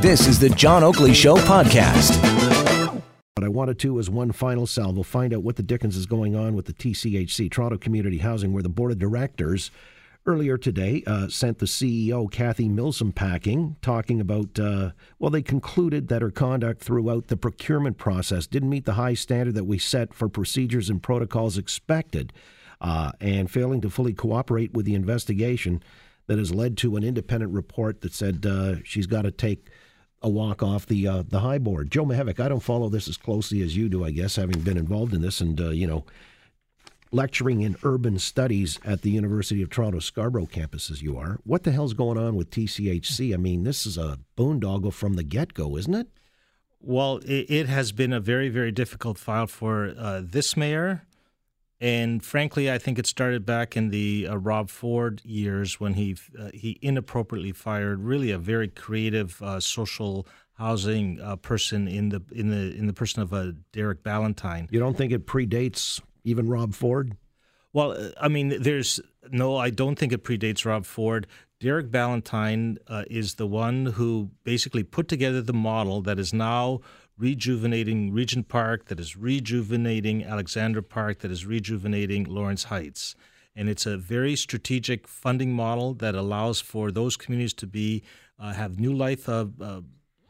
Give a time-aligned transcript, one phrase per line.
[0.00, 2.16] This is the John Oakley Show podcast.
[3.34, 6.34] What I wanted to is one final salvo, find out what the dickens is going
[6.34, 9.70] on with the TCHC, Toronto Community Housing, where the board of directors
[10.26, 16.08] earlier today uh, sent the CEO, Kathy Milsom, packing, talking about, uh, well, they concluded
[16.08, 20.12] that her conduct throughout the procurement process didn't meet the high standard that we set
[20.12, 22.32] for procedures and protocols expected,
[22.80, 25.82] uh, and failing to fully cooperate with the investigation
[26.26, 29.68] that has led to an independent report that said uh, she's got to take
[30.22, 31.90] a walk off the uh, the high board.
[31.90, 34.76] Joe Mihevc, I don't follow this as closely as you do, I guess, having been
[34.76, 36.04] involved in this and, uh, you know,
[37.12, 41.38] lecturing in urban studies at the University of Toronto Scarborough campus as you are.
[41.44, 43.32] What the hell's going on with TCHC?
[43.32, 46.08] I mean, this is a boondoggle from the get go, isn't it?
[46.80, 51.02] Well, it, it, has been a very, very difficult file for uh, this mayor.
[51.80, 56.16] And frankly, I think it started back in the uh, Rob Ford years when he
[56.38, 62.22] uh, he inappropriately fired really a very creative uh, social housing uh, person in the
[62.32, 64.68] in the in the person of uh, Derek Ballantyne.
[64.70, 67.16] You don't think it predates even Rob Ford?
[67.72, 69.00] Well, uh, I mean, there's
[69.30, 71.26] no, I don't think it predates Rob Ford.
[71.60, 76.80] Derek Ballantyne uh, is the one who basically put together the model that is now
[77.18, 83.14] rejuvenating Regent Park, that is rejuvenating Alexandra Park, that is rejuvenating Lawrence Heights.
[83.54, 88.02] And it's a very strategic funding model that allows for those communities to be
[88.38, 89.80] uh, have new life uh, uh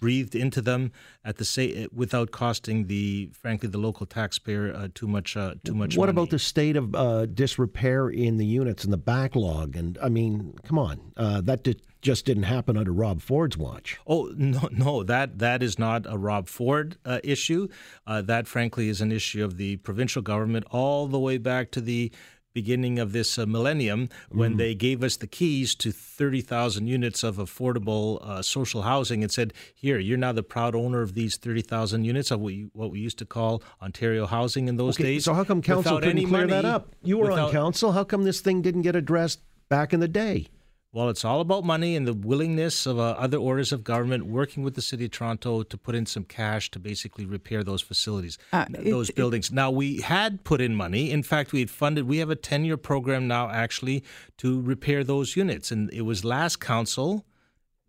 [0.00, 0.92] breathed into them
[1.24, 5.74] at the say without costing the frankly the local taxpayer uh, too much uh, too
[5.74, 5.96] much.
[5.96, 6.16] What money.
[6.16, 9.76] about the state of uh, disrepair in the units and the backlog?
[9.76, 13.98] And I mean, come on, uh, that did, just didn't happen under Rob Ford's watch.
[14.06, 17.68] Oh no, no, that that is not a Rob Ford uh, issue.
[18.06, 21.80] Uh, that frankly is an issue of the provincial government all the way back to
[21.80, 22.12] the
[22.60, 24.58] beginning of this uh, millennium when mm.
[24.58, 29.52] they gave us the keys to 30,000 units of affordable uh, social housing and said,
[29.74, 32.98] "Here, you're now the proud owner of these 30,000 units of what, you, what we
[32.98, 36.46] used to call Ontario housing in those okay, days." So how come council couldn't clear
[36.46, 36.94] money, that up?
[37.02, 37.92] You were without, on council.
[37.92, 40.48] How come this thing didn't get addressed back in the day?
[40.90, 44.62] Well, it's all about money and the willingness of uh, other orders of government working
[44.62, 48.38] with the City of Toronto to put in some cash to basically repair those facilities,
[48.54, 49.50] uh, those it, buildings.
[49.50, 51.10] It, now, we had put in money.
[51.10, 54.02] In fact, we had funded, we have a 10 year program now actually
[54.38, 55.70] to repair those units.
[55.70, 57.26] And it was last council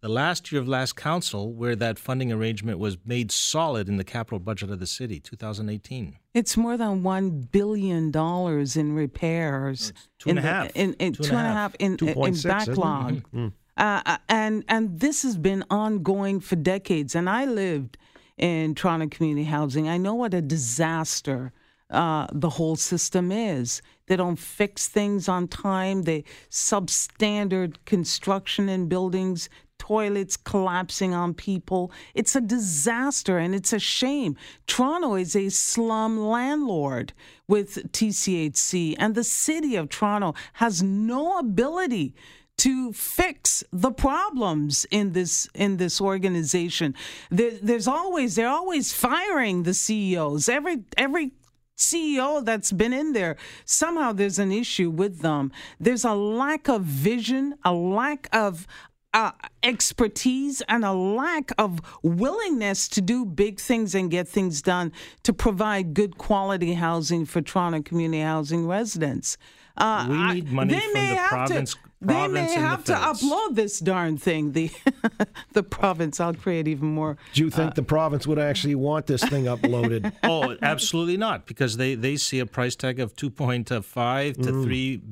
[0.00, 4.04] the last year of last council where that funding arrangement was made solid in the
[4.04, 6.16] capital budget of the city, 2018.
[6.34, 9.92] It's more than one billion dollars in repairs.
[9.94, 10.70] No, two and a half.
[10.74, 13.14] In, in, two, two and a half, in, in backlog.
[13.14, 13.48] Mm-hmm.
[13.76, 17.14] Uh, uh, and and this has been ongoing for decades.
[17.14, 17.96] And I lived
[18.36, 19.88] in Toronto community housing.
[19.88, 21.52] I know what a disaster
[21.90, 23.82] uh, the whole system is.
[24.06, 26.02] They don't fix things on time.
[26.02, 29.48] They substandard construction in buildings
[29.88, 31.90] toilets collapsing on people.
[32.14, 34.36] It's a disaster and it's a shame.
[34.66, 37.14] Toronto is a slum landlord
[37.46, 42.14] with TCHC, and the city of Toronto has no ability
[42.58, 46.94] to fix the problems in this in this organization.
[47.30, 50.50] There, there's always they're always firing the CEOs.
[50.50, 51.32] Every every
[51.78, 55.50] CEO that's been in there, somehow there's an issue with them.
[55.80, 58.66] There's a lack of vision, a lack of
[59.14, 59.32] uh,
[59.62, 64.92] expertise and a lack of willingness to do big things and get things done
[65.22, 69.38] to provide good quality housing for Toronto community housing residents.
[69.76, 71.74] Uh, we need money I, from the province.
[71.74, 74.52] To, they may have the to upload this darn thing.
[74.52, 74.70] The
[75.52, 76.20] the province.
[76.20, 77.16] I'll create even more.
[77.32, 80.12] Do you think uh, the province would actually want this thing uploaded?
[80.24, 84.50] oh, absolutely not, because they, they see a price tag of two point five to
[84.50, 84.64] mm.
[84.64, 85.02] three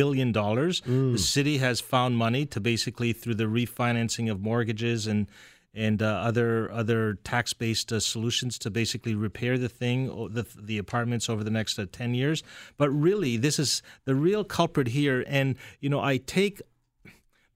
[0.00, 0.80] billion dollars.
[0.82, 1.12] Mm.
[1.12, 5.26] The city has found money to basically through the refinancing of mortgages and
[5.74, 10.06] and uh, other other tax based uh, solutions to basically repair the thing
[10.38, 12.42] the the apartments over the next uh, 10 years.
[12.78, 15.22] But really this is the real culprit here.
[15.26, 16.62] And you know I take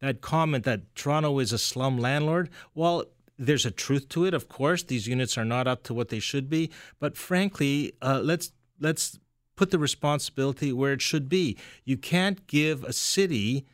[0.00, 2.50] that comment that Toronto is a slum landlord.
[2.74, 3.04] Well
[3.38, 4.82] there's a truth to it of course.
[4.82, 6.70] These units are not up to what they should be.
[7.00, 9.18] But frankly uh, let's let's
[9.56, 11.56] put the responsibility where it should be.
[11.84, 13.66] You can't give a city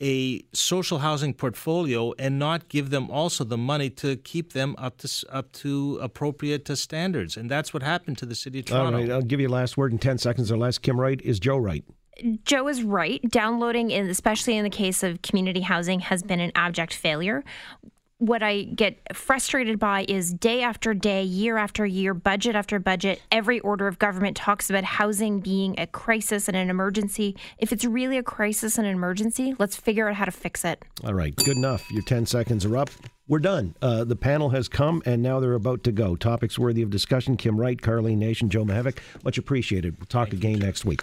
[0.00, 4.98] a social housing portfolio and not give them also the money to keep them up
[4.98, 7.36] to up to appropriate uh, standards.
[7.36, 8.98] And that's what happened to the city of Toronto.
[8.98, 10.76] All right, I'll give you a last word in 10 seconds or less.
[10.78, 11.84] Kim Wright, is Joe right?
[12.44, 13.22] Joe is right.
[13.30, 17.44] Downloading, especially in the case of community housing, has been an abject failure
[18.18, 23.20] what I get frustrated by is day after day, year after year, budget after budget,
[23.30, 27.36] every order of government talks about housing being a crisis and an emergency.
[27.58, 30.82] If it's really a crisis and an emergency, let's figure out how to fix it.
[31.04, 31.90] All right, good enough.
[31.90, 32.90] Your 10 seconds are up.
[33.28, 33.74] we're done.
[33.82, 36.16] Uh, the panel has come, and now they're about to go.
[36.16, 37.36] Topics worthy of discussion.
[37.36, 38.98] Kim Wright, Karlene Nation, Joe Mihevc.
[39.24, 39.98] Much appreciated.
[39.98, 41.02] We'll talk again next week.